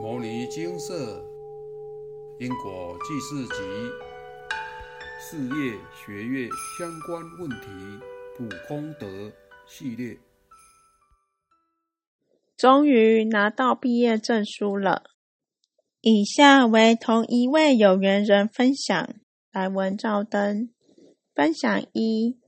[0.02, 1.22] 《摩尼金色
[2.38, 3.52] 因果记事集》
[5.20, 7.66] 事业学业相关问题
[8.34, 9.30] 普空德
[9.68, 10.16] 系列。
[12.56, 15.02] 终于拿到毕业证书了。
[16.00, 19.14] 以下为同一位有缘人分享，
[19.52, 20.70] 来文照灯。
[21.34, 22.38] 分享一：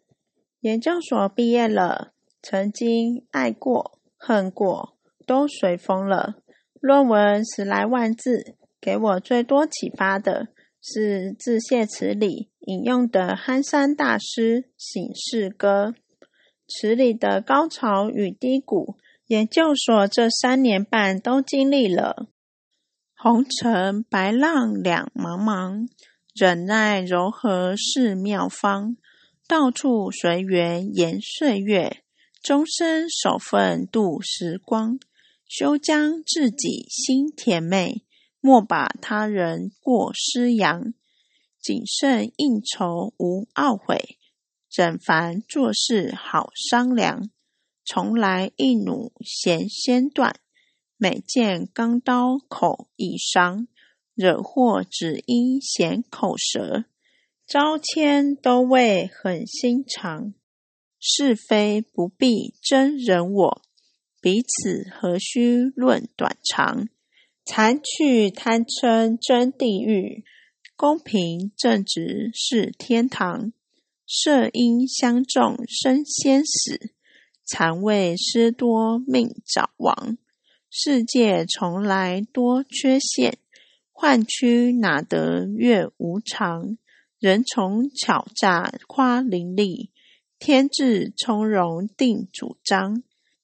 [0.61, 4.97] 研究所毕业了，曾经爱过、恨过，
[5.27, 6.37] 都随风了。
[6.83, 10.49] 论文十来万字，给我最多启发的
[10.83, 15.91] 是《致谢词》里引用的憨山大师《醒世歌》。
[16.67, 18.97] 词里的高潮与低谷，
[19.29, 22.27] 研究所这三年半都经历了。
[23.15, 25.87] 红尘白浪两茫茫，
[26.35, 28.97] 忍耐柔和是妙方。
[29.47, 32.03] 到处随缘延岁月，
[32.43, 34.99] 终身守份度时光。
[35.55, 38.07] 休将自己心甜美，
[38.41, 40.95] 莫把他人过失扬。
[41.61, 44.17] 谨慎应酬无懊悔，
[44.71, 47.29] 整烦做事好商量。
[47.85, 50.41] 从来一弩弦先断，
[50.97, 53.69] 每见钢刀口易伤。
[54.15, 56.87] 惹祸只因嫌口舌，
[57.47, 60.33] 招迁都为狠心肠。
[60.99, 63.63] 是非不必争人我。
[64.23, 66.89] 彼此何须论短长？
[67.45, 70.23] 残去贪嗔真地狱，
[70.77, 73.53] 公平正直是天堂。
[74.07, 76.93] 色因相中生先死，
[77.45, 80.17] 残味失多命早亡。
[80.71, 83.39] 世界从来多缺陷，
[83.91, 86.79] 幻曲哪得月无常？
[87.19, 89.89] 人从巧诈夸伶俐，
[90.39, 93.03] 天自从容定主张。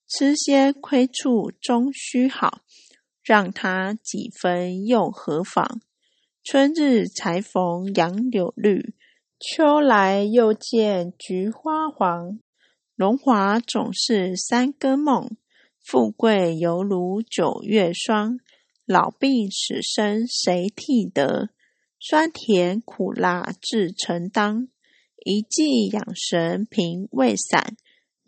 [0.09, 2.63] 吃些亏处终须好，
[3.23, 5.83] 让他几分又何妨？
[6.43, 8.95] 春日才逢杨柳绿，
[9.39, 12.41] 秋来又见菊花黄。
[12.97, 15.37] 荣华总是三更梦，
[15.85, 18.41] 富贵犹如九月霜。
[18.87, 21.51] 老病死生谁替得？
[22.01, 24.69] 酸甜苦辣自承当。
[25.23, 27.77] 一剂养神平胃散。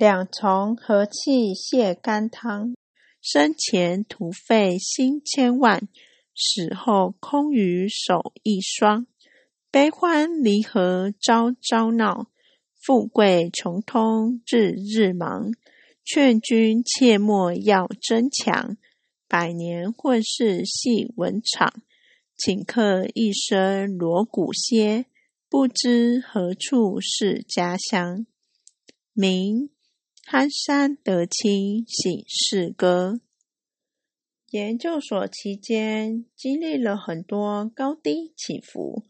[0.00, 2.74] 两重和气泻肝汤，
[3.20, 5.86] 生前徒费心千万，
[6.34, 9.06] 死后空余手一双。
[9.70, 12.30] 悲欢离合朝朝闹，
[12.80, 15.52] 富贵穷通日日忙。
[16.02, 18.78] 劝君切莫要争强，
[19.28, 21.74] 百年混世戏文场。
[22.38, 25.04] 顷刻一生锣鼓歇，
[25.50, 28.24] 不知何处是家乡。
[29.12, 29.68] 明。
[30.32, 33.18] 憨山得清醒世歌。
[34.50, 39.04] 研究所期间经历了很多高低起伏，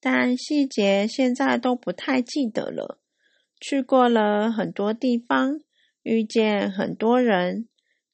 [0.00, 2.98] 但细节现在都不太记得了。
[3.60, 5.60] 去过了很多地方，
[6.02, 7.68] 遇见很多人，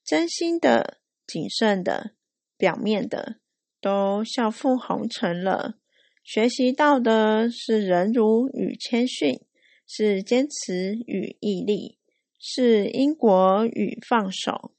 [0.04, 0.98] 真心的、
[1.28, 2.16] 谨慎的、
[2.56, 3.36] 表面的，
[3.80, 5.76] 都笑付红尘了。
[6.24, 9.42] 学习到的是忍辱与谦逊，
[9.86, 11.97] 是坚持与毅力。
[12.38, 14.72] 是因果与放手，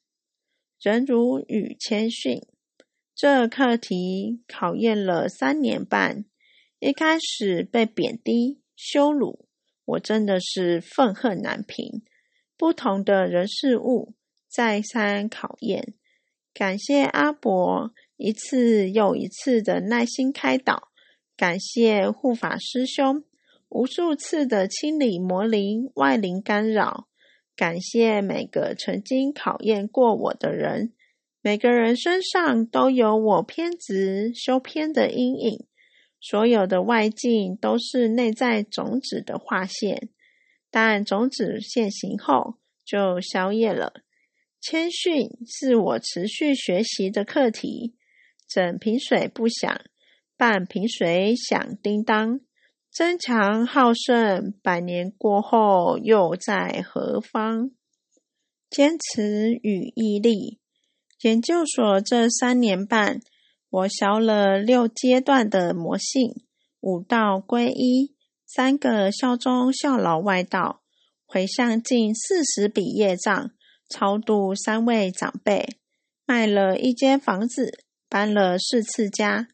[0.81, 2.41] 忍辱与谦逊，
[3.13, 6.25] 这课题考验了三年半。
[6.79, 9.45] 一开始被贬低、羞辱，
[9.83, 12.01] 我真的是愤恨难平。
[12.55, 14.13] 不同的人事物，
[14.47, 15.93] 再三考验。
[16.53, 20.89] 感谢阿伯一次又一次的耐心开导，
[21.35, 23.25] 感谢护法师兄
[23.67, 27.07] 无数次的清理魔灵、外灵干扰。
[27.59, 30.93] 感谢每个曾经考验过我的人，
[31.41, 35.65] 每个人身上都有我偏执修偏的阴影，
[36.21, 40.07] 所有的外境都是内在种子的划线，
[40.71, 42.55] 但种子现行后
[42.85, 43.91] 就消业了。
[44.61, 47.93] 谦逊是我持续学习的课题，
[48.47, 49.81] 整瓶水不响，
[50.37, 52.39] 半瓶水响叮当。
[52.91, 57.71] 争强好胜，百年过后又在何方？
[58.69, 60.59] 坚持与毅力。
[61.21, 63.21] 研究所这三年半，
[63.69, 66.33] 我学了六阶段的魔性，
[66.81, 68.15] 五道归一，
[68.45, 70.81] 三个效忠效劳外道，
[71.25, 73.51] 回向近四十笔业障，
[73.87, 75.77] 超度三位长辈，
[76.25, 79.47] 卖了一间房子，搬了四次家。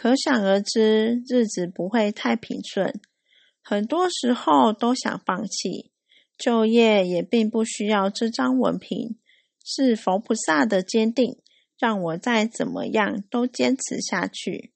[0.00, 3.00] 可想而知，日子不会太平顺，
[3.60, 5.90] 很多时候都想放弃。
[6.38, 9.18] 就业也并不需要这张文凭，
[9.64, 11.38] 是佛菩萨的坚定，
[11.76, 14.72] 让我再怎么样都坚持下去。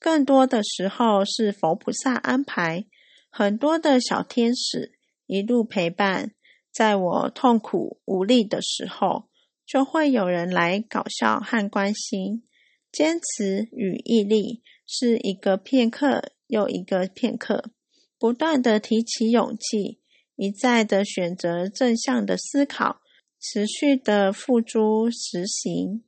[0.00, 2.86] 更多的时候是佛菩萨安排，
[3.30, 6.32] 很多的小天使一路陪伴，
[6.72, 9.28] 在我痛苦无力的时候，
[9.64, 12.42] 就会有人来搞笑和关心。
[12.94, 17.72] 坚持与毅力是一个片刻又一个片刻，
[18.20, 19.98] 不断的提起勇气，
[20.36, 23.00] 一再的选择正向的思考，
[23.40, 26.04] 持续的付诸实行。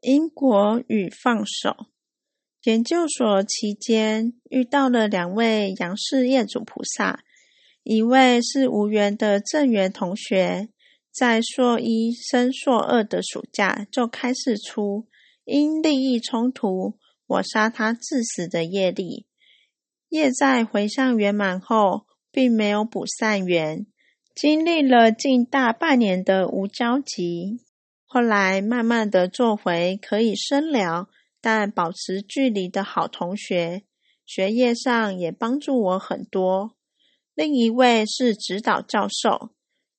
[0.00, 1.88] 因果与放手。
[2.62, 7.22] 研究所期间遇到了两位杨氏业主菩萨，
[7.82, 10.70] 一位是无缘的正缘同学，
[11.12, 15.06] 在硕一升硕二的暑假就开始出。
[15.44, 19.26] 因利益冲突，我杀他致死的业力，
[20.08, 23.86] 业在回向圆满后，并没有补善缘，
[24.34, 27.60] 经历了近大半年的无交集。
[28.06, 31.08] 后来慢慢的做回可以深聊，
[31.40, 33.82] 但保持距离的好同学，
[34.24, 36.76] 学业上也帮助我很多。
[37.34, 39.50] 另一位是指导教授，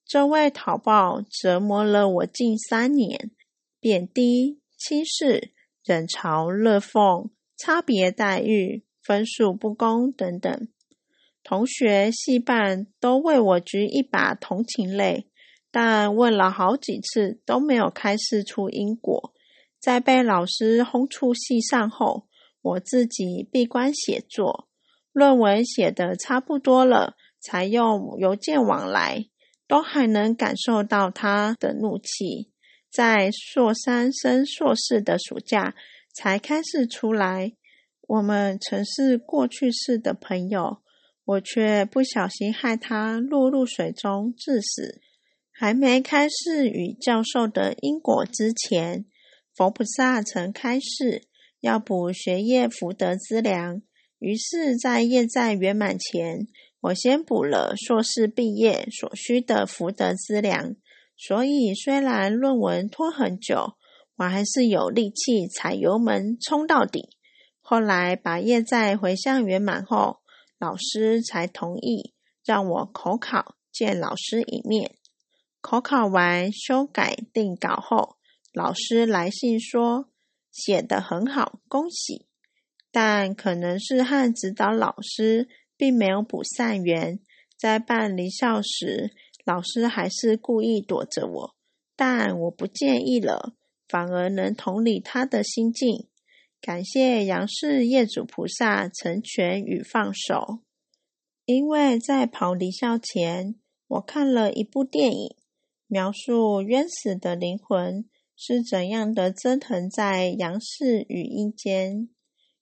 [0.05, 3.31] 这位讨报折磨了我近三年，
[3.79, 4.62] 贬低。
[4.85, 5.53] 轻视、
[5.85, 10.67] 冷嘲热讽、差别待遇、分数不公等等，
[11.41, 15.27] 同学、系办都为我举一把同情泪，
[15.71, 19.33] 但问了好几次都没有开示出因果。
[19.79, 22.27] 在被老师轰出系上后，
[22.61, 24.67] 我自己闭关写作，
[25.13, 29.29] 论文写的差不多了，才用邮件往来，
[29.65, 32.52] 都还能感受到他的怒气。
[32.93, 35.73] 在硕三升硕士的暑假
[36.13, 37.53] 才开始出来，
[38.01, 40.77] 我们曾是过去式的朋友，
[41.25, 45.01] 我却不小心害他落入水中致死。
[45.51, 49.05] 还没开示与教授的因果之前，
[49.55, 51.23] 佛菩萨曾开示
[51.61, 53.81] 要补学业福德资粮，
[54.19, 56.47] 于是，在业债圆满前，
[56.81, 60.75] 我先补了硕士毕业所需的福德资粮。
[61.15, 63.75] 所以，虽然论文拖很久，
[64.17, 67.09] 我还是有力气踩油门冲到底。
[67.61, 70.19] 后来把业债回向圆满后，
[70.59, 72.13] 老师才同意
[72.43, 74.95] 让我口考见老师一面。
[75.61, 78.17] 口考完修改定稿后，
[78.51, 80.09] 老师来信说
[80.51, 82.27] 写得很好，恭喜。
[82.91, 87.19] 但可能是和指导老师并没有补善缘，
[87.57, 89.15] 在办离校时。
[89.43, 91.55] 老师还是故意躲着我，
[91.95, 93.55] 但我不介意了，
[93.87, 96.07] 反而能同理他的心境。
[96.61, 100.59] 感谢杨氏业主菩萨成全与放手。
[101.45, 103.55] 因为在跑离校前，
[103.87, 105.35] 我看了一部电影，
[105.87, 108.05] 描述冤死的灵魂
[108.37, 112.07] 是怎样的折腾在杨氏与阴间。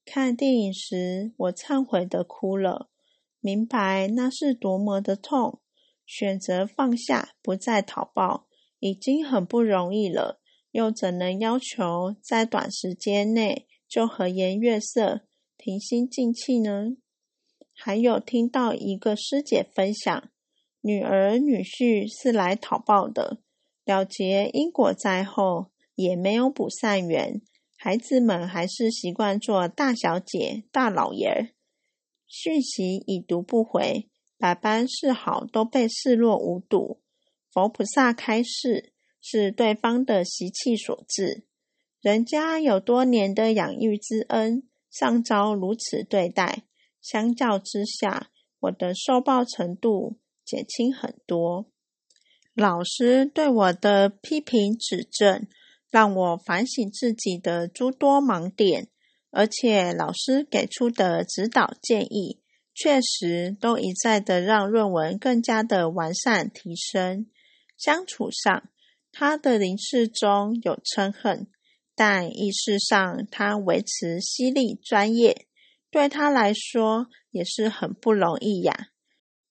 [0.04, 2.90] 看电影时，我忏悔的哭了，
[3.40, 5.61] 明白那是多么的痛。
[6.06, 8.48] 选择放下，不再讨报，
[8.80, 15.22] 已经很不容易了，又怎能要求在短时间内就和颜悦色、
[15.58, 16.98] 平心静气呢？
[17.74, 20.30] 还有听到一个师姐分享，
[20.82, 23.42] 女儿女婿是来讨报的，
[23.86, 27.42] 了结因果灾后，也没有补善缘，
[27.76, 31.50] 孩子们还是习惯做大小姐、大老爷儿，
[32.28, 34.11] 讯息已读不回。
[34.42, 37.00] 百般示好都被视若无睹，
[37.52, 41.44] 佛菩萨开示是对方的习气所致，
[42.02, 46.64] 人家有多年的养育之恩，上遭如此对待，
[47.00, 48.32] 相较之下，
[48.62, 51.68] 我的受报程度减轻很多。
[52.56, 55.48] 老师对我的批评指正，
[55.90, 58.90] 让我反省自己的诸多盲点，
[59.30, 62.41] 而且老师给出的指导建议。
[62.82, 67.28] 确实，都一再的让论文更加的完善提升。
[67.78, 68.70] 相处上，
[69.12, 71.46] 他的灵视中有嗔恨，
[71.96, 75.46] 但意识上他维持犀利专业，
[75.92, 78.88] 对他来说也是很不容易呀。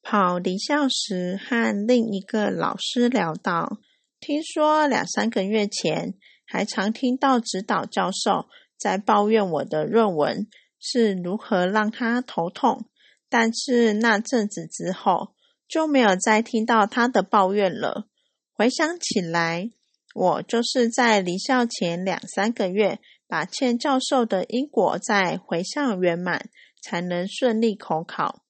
[0.03, 3.79] 跑离校时，和另一个老师聊到，
[4.19, 10.49] 听说两三个月前，还常听到指导教授在抱怨我的论文
[10.81, 12.87] 是如何让他头痛。
[13.31, 15.35] 但是那阵子之后，
[15.67, 18.09] 就没有再听到他的抱怨了。
[18.53, 19.71] 回想起来，
[20.15, 26.51] 我就是在离校前两三个月，把欠教授的因果再回向圆满，
[26.83, 28.43] 才能顺利口考。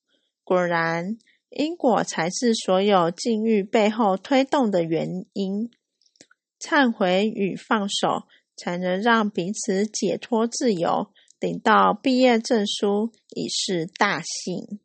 [0.43, 1.19] 果然，
[1.51, 5.71] 因果才是所有境遇背后推动的原因。
[6.59, 8.25] 忏悔与放手，
[8.57, 14.79] 才能让彼此解脱自由，领到毕业证书已是大幸。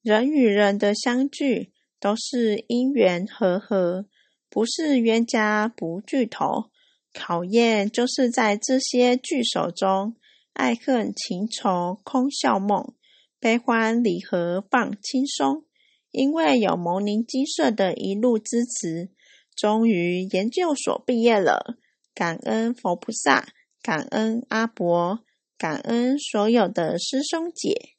[0.00, 4.06] 人与人的相聚都是因缘和合，
[4.48, 6.70] 不是冤家不聚头。
[7.12, 10.14] 考验就是在这些聚首中，
[10.52, 12.94] 爱恨情仇空笑梦，
[13.40, 15.64] 悲欢离合放轻松。
[16.10, 19.10] 因为有牟宁金社的一路支持，
[19.56, 21.76] 终于研究所毕业了。
[22.14, 23.48] 感恩佛菩萨，
[23.82, 25.24] 感恩阿伯，
[25.56, 27.94] 感恩所有的师兄姐。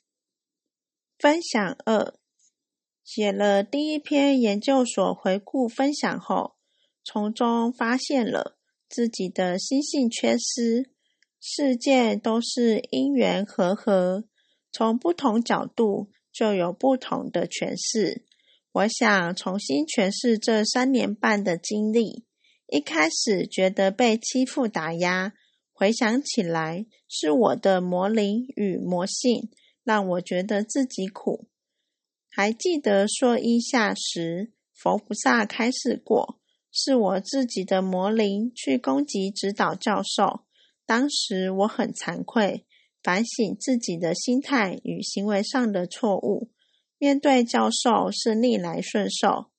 [1.17, 2.13] 分享二，
[3.03, 6.55] 写了第一篇研究所回顾分享后，
[7.03, 8.57] 从中发现了
[8.89, 10.91] 自己的心性缺失。
[11.39, 14.25] 世界都是因缘和合，
[14.71, 16.11] 从不同角度。
[16.35, 18.25] 就有不同的诠释。
[18.73, 22.25] 我想重新诠释这三年半的经历。
[22.67, 25.31] 一开始觉得被欺负打压，
[25.77, 29.49] 回想起来是我的魔灵与魔性
[29.83, 31.49] 让我觉得自己苦。
[32.31, 36.39] 还记得说一下时，佛菩萨开示过，
[36.71, 40.45] 是我自己的魔灵去攻击指导教授。
[40.85, 42.65] 当时我很惭愧。
[43.03, 46.49] 反省自己的心态与行为上的错误，
[46.97, 49.51] 面对教授是逆来顺受。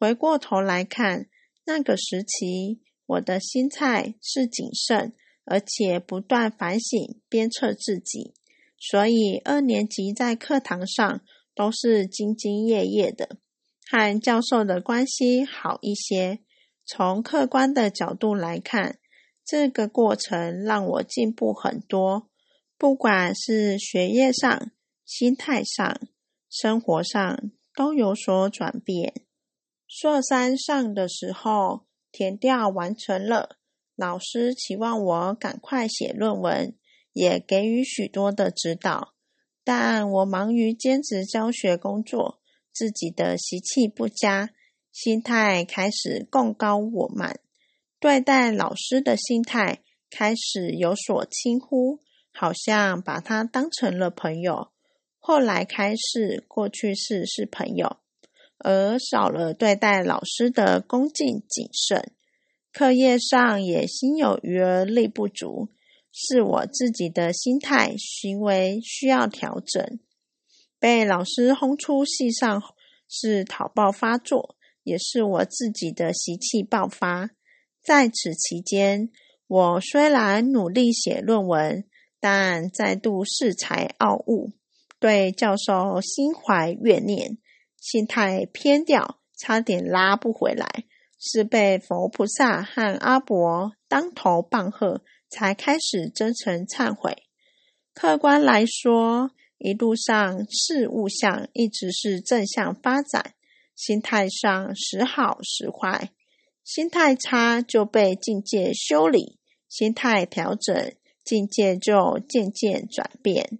[0.00, 1.28] 回过头来看，
[1.66, 5.12] 那个时期我的心态是谨慎，
[5.46, 8.34] 而且不断反省鞭策自己，
[8.78, 11.20] 所以二年级在课堂上
[11.54, 13.38] 都是兢兢业业的，
[13.88, 16.40] 和教授的关系好一些。
[16.84, 18.98] 从客观的角度来看，
[19.44, 22.28] 这个过程让我进步很多。
[22.78, 24.70] 不管是学业上、
[25.04, 25.98] 心态上、
[26.50, 29.14] 生活上都有所转变。
[29.88, 33.56] 硕三上的时候，填调完成了，
[33.96, 36.74] 老师期望我赶快写论文，
[37.12, 39.14] 也给予许多的指导。
[39.64, 42.38] 但我忙于兼职教学工作，
[42.72, 44.50] 自己的习气不佳，
[44.92, 47.40] 心态开始共高我慢，
[47.98, 51.98] 对待老师的心态开始有所轻忽。
[52.38, 54.68] 好像把他当成了朋友，
[55.18, 57.96] 后来开始过去式是朋友，
[58.58, 62.12] 而少了对待老师的恭敬谨慎。
[62.76, 65.70] 课业上也心有余而力不足，
[66.12, 69.98] 是我自己的心态行为需要调整。
[70.78, 72.62] 被老师轰出系上
[73.08, 77.30] 是讨报发作，也是我自己的习气爆发。
[77.82, 79.08] 在此期间，
[79.46, 81.84] 我虽然努力写论文。
[82.18, 84.52] 但再度恃才傲物，
[84.98, 87.38] 对教授心怀怨念，
[87.78, 90.86] 心态偏掉，差点拉不回来，
[91.18, 97.24] 是被佛菩萨和阿伯当头棒喝，才开始真诚忏悔。
[97.94, 103.34] 客观来说，一路上事物相一直是正向发展，
[103.74, 106.10] 心态上时好时坏，
[106.62, 110.94] 心态差就被境界修理，心态调整。
[111.24, 113.58] 境界就渐渐转变。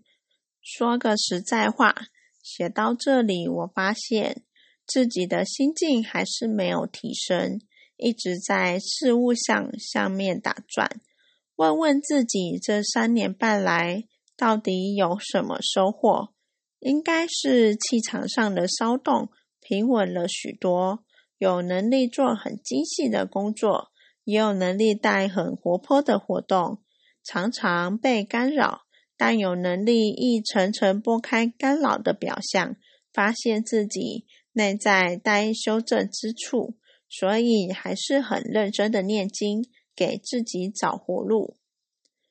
[0.62, 1.96] 说个实在话，
[2.40, 4.44] 写到这里，我发现
[4.87, 7.61] 自己的心境还是没有提升，
[7.97, 11.00] 一直在事物上上面打转。
[11.57, 14.05] 问问自己，这三年半来
[14.37, 16.28] 到底有什么收获？
[16.78, 21.02] 应该是气场上的骚动平稳了许多，
[21.38, 23.88] 有能力做很精细的工作，
[24.25, 26.83] 也有能力带很活泼的活动。
[27.25, 28.83] 常常被干扰，
[29.16, 32.76] 但有能力一层层拨开干扰的表象，
[33.12, 36.78] 发现自己内在待修正之处，
[37.10, 39.62] 所以还是很认真的念经，
[39.94, 41.58] 给自己找活路。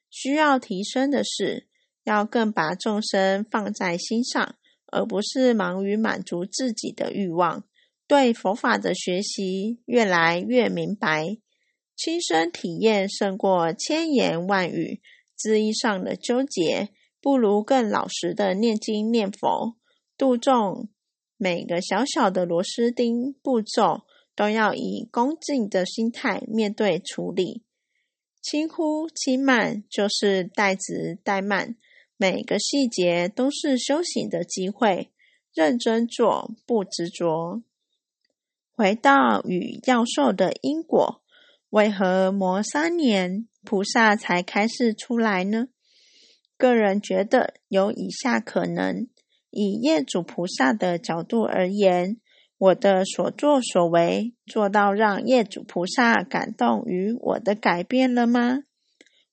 [0.10, 1.68] 需要提升的是，
[2.04, 4.56] 要更把众生放在心上，
[4.88, 7.64] 而不是忙于满足自己的欲望。
[8.08, 11.38] 对佛法的学习越来越明白。
[11.96, 15.00] 亲身体验胜过千言万语，
[15.36, 16.90] 字义上的纠结，
[17.22, 19.76] 不如更老实的念经念佛，
[20.18, 20.90] 度众。
[21.38, 24.04] 每个小小的螺丝钉步骤，
[24.36, 27.64] 都要以恭敬的心态面对处理。
[28.42, 31.76] 轻忽轻慢就是怠直怠慢，
[32.16, 35.12] 每个细节都是修行的机会。
[35.54, 37.64] 认真做，不执着。
[38.76, 41.22] 回到与教授的因果。
[41.70, 45.68] 为何磨三年菩萨才开始出来呢？
[46.58, 49.08] 个人觉得有以下可能：
[49.56, 52.18] 以业主菩萨的角度而言，
[52.58, 58.64] 我的所作所为做到让业主菩萨感动于我的改变了吗？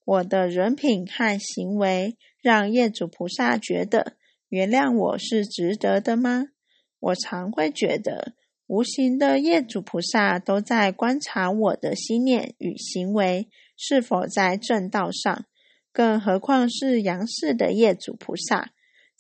[0.04, 4.14] 我的人品和行为让业主菩萨觉得
[4.48, 6.46] 原谅我是值得的吗？
[7.00, 8.34] 我常会觉得，
[8.68, 15.46] 无形的业主菩萨都在观察我的心念与行为是否在正道上，
[15.92, 18.70] 更何况是杨氏的业主菩萨，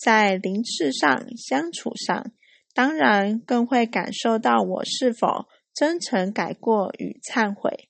[0.04, 2.32] 在灵智上相处上，
[2.74, 7.88] 当然更会感受到我是否真诚改过与忏悔。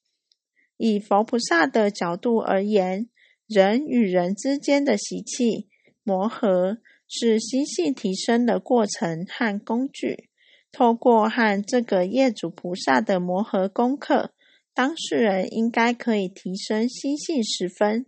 [0.76, 3.08] 以佛菩萨的角度而言，
[3.46, 5.68] 人与人之间的习气
[6.02, 6.78] 磨合
[7.08, 10.28] 是心性提升的过程和工具。
[10.70, 14.32] 透过和这个业主菩萨的磨合功课，
[14.74, 18.06] 当事人应该可以提升心性十分，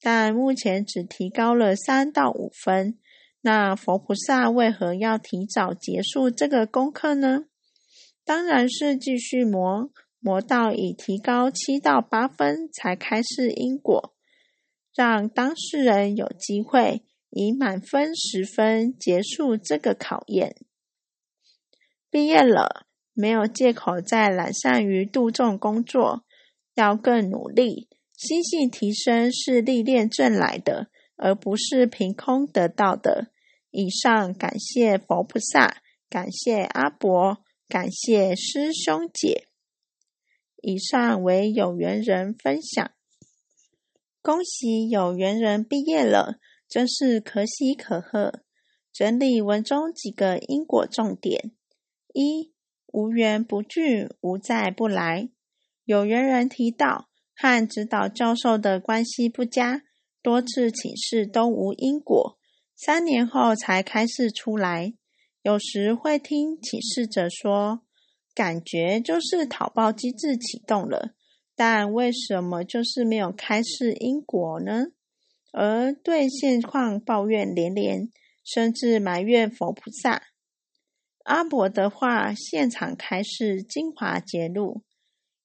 [0.00, 2.98] 但目前只提高了三到五分。
[3.44, 7.44] 那佛菩萨为何要提早结束这个功课呢？
[8.24, 9.90] 当然是继续磨。
[10.18, 14.14] 磨到已提高七到八分，才开始因果，
[14.96, 20.56] 让当事人有机会以满分十分结束这个考验。
[22.10, 26.24] 毕业了，没有借口再懒散于度众工作，
[26.74, 27.90] 要更努力。
[28.16, 33.26] 心性提升是历练挣来的，而不是凭空得到的。
[33.76, 39.48] 以上感谢佛菩萨，感谢阿伯，感谢师兄姐。
[40.62, 42.92] 以上为有缘人分享，
[44.22, 46.38] 恭喜有缘人毕业了，
[46.68, 48.44] 真是可喜可贺。
[48.92, 51.50] 整理文中几个因果重点：
[52.12, 52.54] 一、
[52.92, 55.30] 无缘不聚，无在不来。
[55.84, 59.82] 有缘人提到和指导教授的关系不佳，
[60.22, 62.38] 多次请示都无因果，
[62.76, 64.94] 三年后才开示出来。
[65.42, 67.80] 有时会听请示者说。
[68.34, 71.14] 感觉就是讨报机制启动了，
[71.54, 74.86] 但为什么就是没有开示因果呢？
[75.52, 78.08] 而对现况抱怨连连，
[78.44, 80.24] 甚至埋怨佛菩萨。
[81.22, 84.82] 阿伯的话，现场开示精华揭露，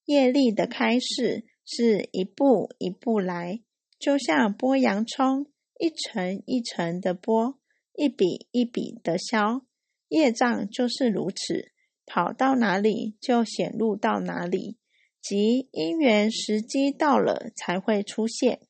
[0.06, 3.62] 业力的开示是一步一步来，
[4.00, 5.46] 就像剥洋葱，
[5.80, 7.56] 一层一层的剥，
[7.96, 9.66] 一笔一笔的削，
[10.10, 11.72] 业障就是如此。
[12.06, 14.78] 跑到哪里就显露到哪里，
[15.22, 18.62] 即因缘时机到了才会出现。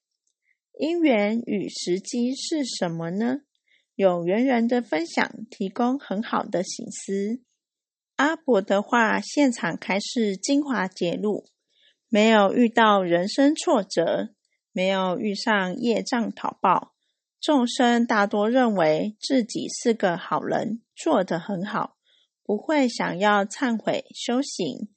[0.77, 3.41] 因缘与时机是什么呢？
[3.95, 7.41] 有缘人的分享提供很好的醒思。
[8.17, 11.45] 阿伯的话，现场开示精华揭露：
[12.09, 14.35] 没有遇到人生挫折，
[14.73, 16.93] 没有遇上业障讨报，
[17.41, 21.95] 众生大多认为自己是个好人，做得很好。
[22.43, 24.89] 不会想要忏悔修行，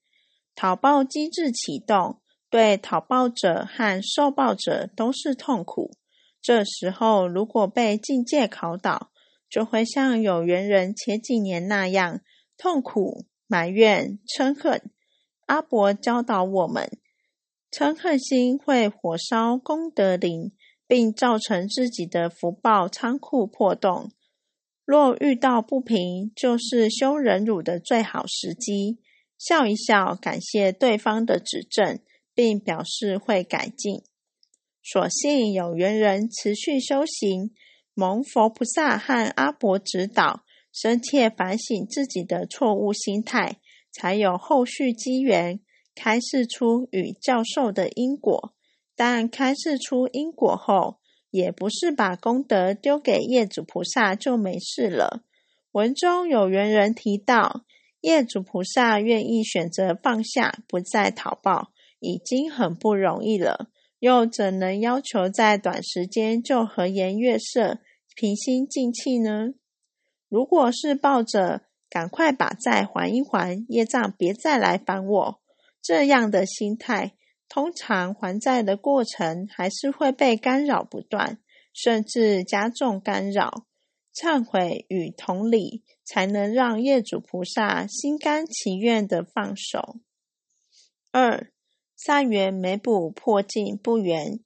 [0.55, 5.93] 讨报机制启动，对讨报者和受报者都是痛苦。
[6.41, 9.13] 这时候，如果被境界考倒，
[9.49, 12.23] 就会像有缘人前几年那样
[12.57, 14.91] 痛苦、埋怨、嗔恨。
[15.47, 16.91] 阿伯教导我们，
[17.71, 20.53] 嗔恨心会火烧功德林，
[20.93, 24.13] 并造成自己的福报仓库破洞。
[24.85, 28.99] 若遇到不平，就是修忍辱的最好时机。
[29.39, 32.01] 笑一笑，感谢对方的指正，
[32.35, 34.03] 并表示会改进。
[34.85, 37.55] 所幸有缘人持续修行，
[37.95, 45.59] 蒙佛菩萨和阿伯指导，深切反省自己的错误心态，才有后续机缘
[45.95, 48.53] 开示出与教授的因果。
[48.95, 50.99] 但开示出因果后，
[51.31, 55.23] 也不是把功德丢给业主菩萨就没事了。
[55.73, 57.63] 文中有缘人提到，
[58.03, 63.69] 业主菩萨愿意选择放下，不再讨报，已经很不容易了，
[64.01, 67.79] 又怎能要求在短时间就和颜悦色、
[68.15, 69.55] 平心静气呢？
[70.29, 75.41] 如果是抱着赶快把债还一还，业障别再来烦我
[75.81, 77.13] 这样的心态。
[77.55, 81.39] 通常还债的过程还是会被干扰不断，
[81.75, 83.67] 甚至加重干扰。
[84.15, 89.97] 忏悔与同理，才能让业主菩萨心甘情愿的放手。
[91.11, 91.53] 二
[91.95, 94.41] 善缘没补，破镜不圆。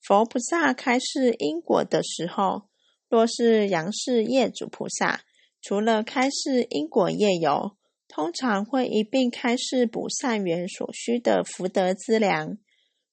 [0.00, 2.70] 佛菩萨开示因果的时候，
[3.10, 5.24] 若是阳世业主菩萨，
[5.60, 7.76] 除了开示因果业由。
[8.08, 12.58] 通常会一并开示补善缘所需的福德资粮。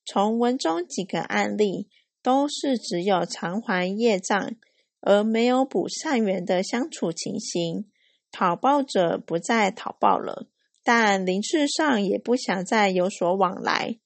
[0.06, 1.90] 从文中几个案例，
[2.22, 4.56] 都是只有偿还业障，
[5.02, 7.90] 而没有补善缘的相处情形。
[8.32, 10.48] 讨报者不再讨报了，
[10.84, 13.98] 但灵智上也不想再有所往来。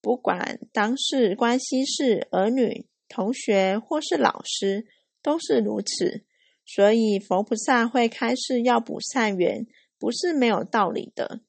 [0.00, 4.86] 不管当事关系是儿女、同学或是老师，
[5.22, 6.24] 都是如此。
[6.64, 9.66] 所以佛菩萨会开示要补善缘，
[10.02, 11.42] 不是没有道理的。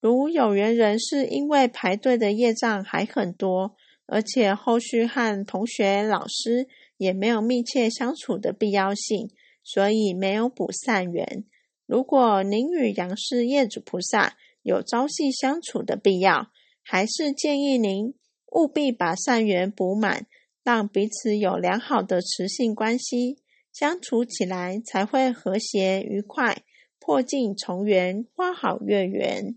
[0.00, 9.30] 如有缘人是因为排队的业障还很多，而且后续和同学、老师也没有密切相处的必要性，
[9.62, 11.44] 所以没有补善缘。
[11.86, 16.48] 如果您与杨氏业主菩萨有朝夕相处的必要，
[16.82, 18.12] 还是建议您
[18.50, 20.26] 务必把善缘补满，
[20.64, 23.38] 让彼此有良好的磁性关系，
[23.72, 26.64] 相处起来才会和谐愉快，
[27.08, 29.56] 破镜重圆，花好月圆。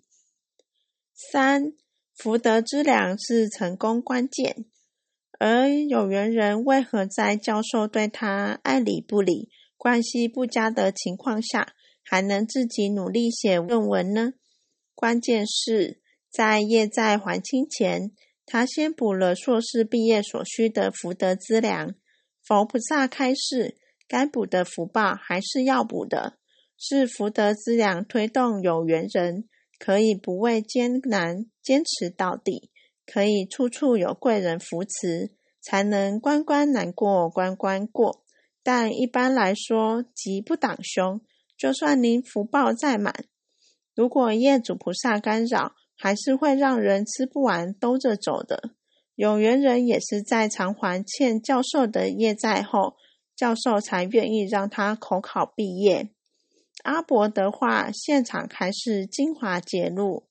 [1.13, 1.73] 三
[2.15, 4.63] 福德之良是成功关键，
[5.37, 14.31] 而有缘人为何在教授对他爱理不理、关系不佳的情况下，还能自己努力写论文呢？
[14.95, 15.99] 关键是
[16.31, 18.13] 在业债还清前，
[18.45, 21.95] 他先补了硕士毕业所需的福德资粮。
[22.41, 26.37] 佛菩萨开示，该补的福报还是要补的，
[26.83, 29.47] 是福德资粮推动有缘人。
[29.83, 32.69] 可以不畏艰难，坚持到底；
[33.11, 38.23] 可以处处有贵人扶持，才能关关难过关关过。
[38.61, 41.19] 但一般来说，吉不挡凶。
[41.57, 43.25] 就算您福报再满，
[43.95, 48.75] 如果业主菩萨干扰，还是会让人吃不完兜着走的。
[49.15, 52.97] 有缘人也是在偿还欠教授的业债后，
[53.35, 56.11] 教授才愿意让他口考毕业。
[56.83, 60.27] 阿伯的话，现场还是精华揭露：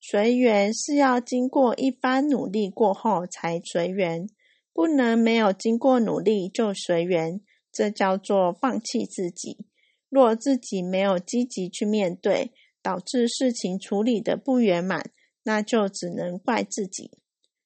[0.00, 4.28] 随缘是要经过一番努力过后才随缘，
[4.72, 7.40] 不能没有经过努力就随缘，
[7.72, 9.66] 这叫做放弃自己。
[10.08, 15.10] 若自己没有积极去面对，导致事情处理的不圆满，
[15.42, 17.10] 那就只能怪自己。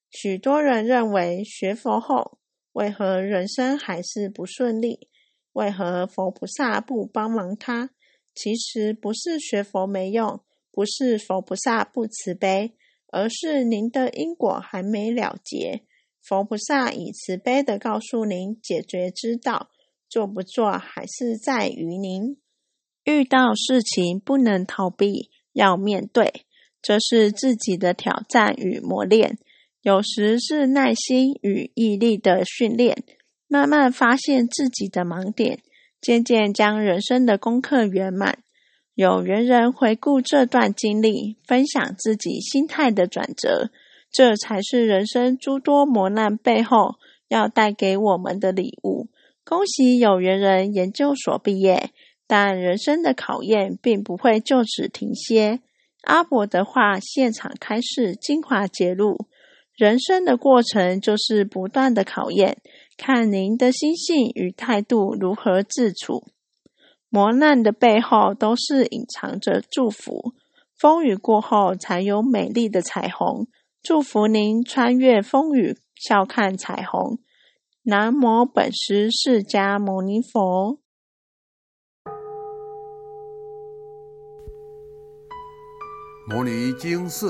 [0.09, 2.39] 许多人认为学佛后，
[2.73, 5.07] 为何人生还是不顺利？
[5.53, 7.91] 为何佛菩萨不帮忙他？
[8.35, 10.39] 其实不是学佛没用，
[10.71, 12.73] 不是佛菩萨不慈悲，
[13.07, 15.83] 而是您的因果还没了结。
[16.21, 19.69] 佛菩萨以慈悲的告诉您解决之道，
[20.09, 22.37] 做不做还是在于您。
[23.03, 26.45] 遇到事情不能逃避，要面对，
[26.81, 29.37] 这是自己的挑战与磨练。
[29.81, 33.03] 有时是耐心与毅力的训练，
[33.47, 35.59] 慢慢发现自己的盲点。
[36.03, 38.39] 渐渐将人生的功课圆满。
[38.93, 43.71] 有缘人回顾这段经历，分享自己心态的转折，
[44.11, 46.95] 这才是人生诸多磨难背后
[47.29, 49.07] 要带给我们的礼物。
[49.45, 51.91] 恭喜有缘人研究所毕业，
[52.27, 55.61] 但人生的考验并不会就此停歇。
[56.01, 59.25] 阿伯的话，现场开示精华揭露：
[59.77, 62.57] 人生的过程就是不断的考验。
[62.97, 66.23] 看您的心性与态度如何自处，
[67.09, 70.33] 磨难的背后都是隐藏着祝福。
[70.77, 73.47] 风雨过后，才有美丽的彩虹。
[73.81, 77.19] 祝福您穿越风雨，笑看彩虹。
[77.83, 80.79] 南无本师释迦牟尼佛。
[86.27, 87.29] 摩尼经寺。